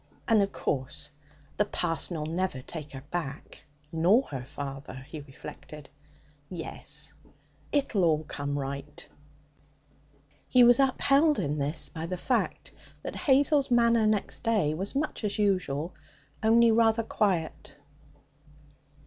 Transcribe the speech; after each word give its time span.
'And, 0.27 0.41
of 0.41 0.51
course, 0.51 1.11
the 1.57 1.65
parson'll 1.65 2.25
never 2.25 2.63
take 2.63 2.93
her 2.93 3.03
back, 3.11 3.61
nor 3.91 4.23
her 4.29 4.43
father,' 4.43 5.05
he 5.07 5.19
reflected. 5.21 5.89
'Yes, 6.49 7.13
it'll 7.71 8.03
all 8.05 8.23
come 8.23 8.57
right.' 8.57 9.07
He 10.49 10.63
was 10.63 10.79
upheld 10.79 11.37
in 11.37 11.59
this 11.59 11.87
by 11.87 12.07
the 12.07 12.17
fact 12.17 12.71
that 13.03 13.15
Hazel's 13.15 13.69
manner 13.69 14.07
next 14.07 14.41
day 14.43 14.73
was 14.73 14.95
much 14.95 15.23
as 15.23 15.37
usual, 15.37 15.93
only 16.41 16.71
rather 16.71 17.03
quiet. 17.03 17.75